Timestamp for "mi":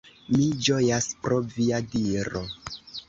0.35-0.45